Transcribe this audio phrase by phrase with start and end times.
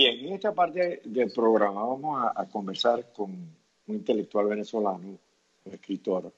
[0.00, 5.18] Bien, en esta parte del programa vamos a, conversar con un intelectual venezolano,
[5.66, 6.32] un escritor,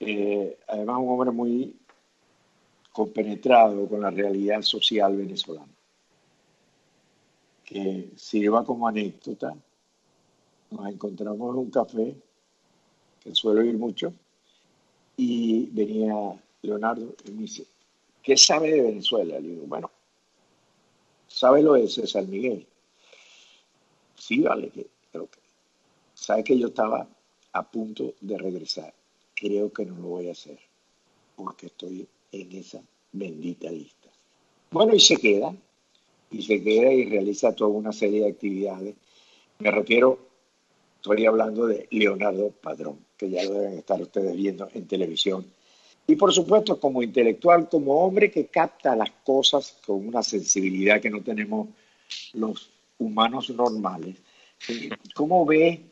[0.00, 1.76] eh, además un hombre muy
[2.90, 5.72] compenetrado con la realidad social venezolana,
[7.64, 9.54] que sirva como anécdota.
[10.72, 12.16] Nos encontramos en un café,
[13.22, 14.12] que suelo ir mucho,
[15.16, 16.12] y venía
[16.62, 17.64] Leonardo y me dice,
[18.20, 19.38] ¿qué sabe de Venezuela?
[19.38, 19.92] Le digo, bueno,
[21.38, 22.66] ¿sabe lo de César Miguel?
[24.16, 24.72] Sí, vale,
[25.12, 25.38] creo que.
[26.14, 27.08] Sabe que yo estaba
[27.52, 28.92] a punto de regresar.
[29.34, 30.58] Creo que no lo voy a hacer
[31.36, 34.08] porque estoy en esa bendita lista.
[34.72, 35.54] Bueno, y se queda,
[36.32, 38.96] y se queda y realiza toda una serie de actividades.
[39.60, 40.18] Me refiero,
[40.96, 45.46] estoy hablando de Leonardo Padrón, que ya lo deben estar ustedes viendo en televisión.
[46.08, 51.10] Y por supuesto, como intelectual, como hombre que capta las cosas con una sensibilidad que
[51.10, 51.68] no tenemos
[52.32, 54.16] los humanos normales.
[55.14, 55.82] ¿Cómo ve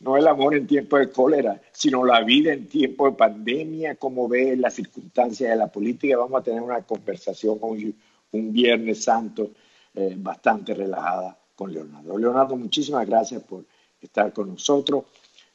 [0.00, 4.28] no el amor en tiempo de cólera, sino la vida en tiempo de pandemia, cómo
[4.28, 6.18] ve las circunstancias de la política.
[6.18, 7.94] Vamos a tener una conversación hoy,
[8.32, 9.52] un Viernes Santo
[9.94, 12.18] eh, bastante relajada con Leonardo.
[12.18, 13.64] Leonardo, muchísimas gracias por
[14.00, 15.04] estar con nosotros.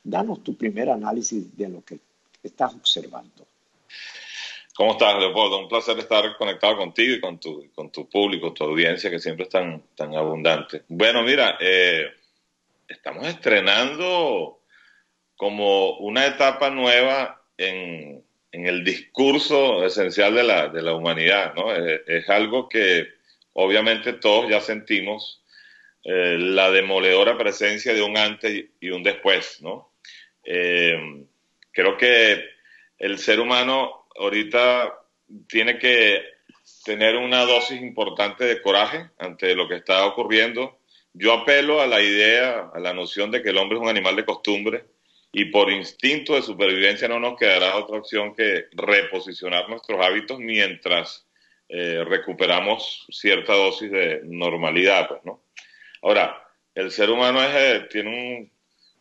[0.01, 1.99] Danos tu primer análisis de lo que
[2.41, 3.48] estás observando.
[4.79, 5.59] ¿Cómo estás, Leopoldo?
[5.59, 9.43] Un placer estar conectado contigo y con tu, con tu público, tu audiencia, que siempre
[9.43, 10.83] es tan, tan abundante.
[10.87, 12.07] Bueno, mira, eh,
[12.87, 14.61] estamos estrenando
[15.35, 21.73] como una etapa nueva en, el discurso esencial de la, de la humanidad, ¿no?
[21.75, 23.07] Es, algo que
[23.53, 25.43] obviamente todos ya sentimos,
[26.03, 29.91] eh, la demoledora presencia de un antes y un después, ¿no?
[30.43, 31.25] Eh,
[31.71, 32.58] creo que
[32.99, 34.93] el ser humano ahorita
[35.47, 36.21] tiene que
[36.83, 40.79] tener una dosis importante de coraje ante lo que está ocurriendo,
[41.13, 44.15] yo apelo a la idea, a la noción de que el hombre es un animal
[44.15, 44.85] de costumbre
[45.31, 51.27] y por instinto de supervivencia no nos quedará otra opción que reposicionar nuestros hábitos mientras
[51.67, 55.07] eh, recuperamos cierta dosis de normalidad.
[55.07, 55.43] Pues, ¿no?
[56.01, 56.43] Ahora,
[56.73, 58.51] el ser humano eh, tiene un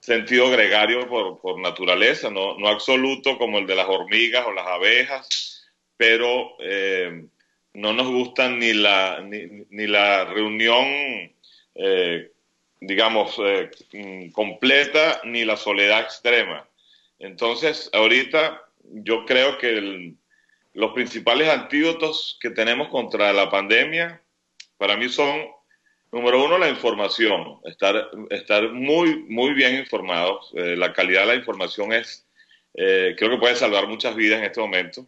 [0.09, 5.65] sentido gregario por, naturaleza, no, absoluto como el de las hormigas o las abejas,
[5.97, 7.25] pero eh,
[7.75, 10.87] no nos gusta ni la, ni la reunión
[11.79, 12.33] eh,
[12.81, 16.69] digamos, eh, mm, completa ni la soledad extrema.
[17.21, 20.15] Entonces, ahorita yo creo que
[20.75, 24.21] los principales antídotos que tenemos contra la pandemia,
[24.77, 25.47] para mí son,
[26.13, 30.51] número uno, la información, estar, estar muy, muy bien informados.
[30.55, 32.27] Eh, la calidad de la información es,
[32.75, 35.07] creo que puede salvar muchas vidas en este momento.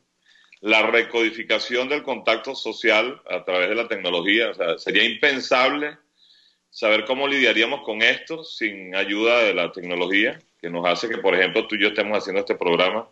[0.61, 5.97] La recodificación del contacto social a través de la tecnología, sería impensable
[6.71, 11.35] saber cómo lidiaríamos con esto sin ayuda de la tecnología, que nos hace que, por
[11.35, 13.09] ejemplo, tú y yo estemos haciendo este programa.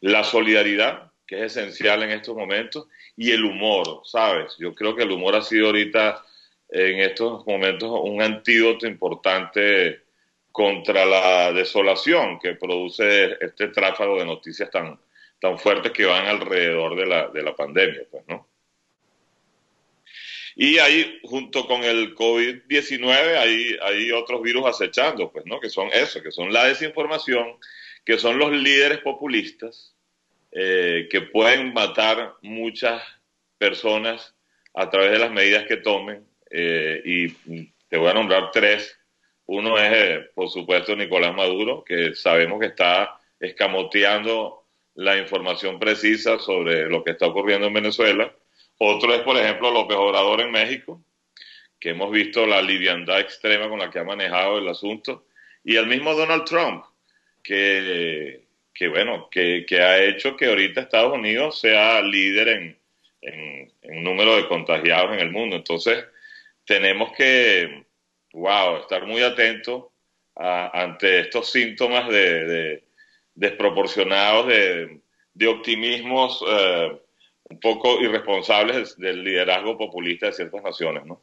[0.00, 2.86] La solidaridad, que es esencial en estos momentos,
[3.16, 4.54] y el humor, ¿sabes?
[4.58, 6.22] Yo creo que el humor ha sido ahorita,
[6.72, 10.02] en estos momentos, un antídoto importante
[10.50, 14.98] contra la desolación que produce este tráfago de noticias tan,
[15.38, 18.48] tan fuertes que van alrededor de la, de la pandemia, pues, ¿no?
[20.54, 25.58] Y ahí, junto con el COVID-19, hay, hay otros virus acechando, pues, ¿no?
[25.60, 27.56] Que son eso, que son la desinformación,
[28.04, 29.94] que son los líderes populistas,
[30.50, 33.02] eh, que pueden matar muchas
[33.56, 34.34] personas
[34.74, 36.26] a través de las medidas que tomen.
[36.54, 37.28] Eh, y
[37.88, 38.98] te voy a nombrar tres.
[39.46, 46.38] Uno es, eh, por supuesto, Nicolás Maduro, que sabemos que está escamoteando la información precisa
[46.38, 48.32] sobre lo que está ocurriendo en Venezuela.
[48.78, 51.02] Otro es, por ejemplo, López Obrador en México,
[51.80, 55.26] que hemos visto la liviandad extrema con la que ha manejado el asunto,
[55.64, 56.84] y el mismo Donald Trump,
[57.42, 62.78] que, que bueno, que, ha hecho que ahorita Estados Unidos sea líder en,
[63.20, 65.56] en, número de contagiados en el mundo.
[65.56, 66.04] Entonces,
[66.64, 67.86] tenemos que,
[68.32, 69.84] wow, estar muy atentos
[70.34, 72.84] ante estos síntomas de,
[73.34, 75.00] desproporcionados de,
[75.34, 76.42] de optimismos.
[76.48, 76.98] Eh,
[77.52, 81.20] un poco irresponsables del liderazgo populista de ciertas naciones, ¿no?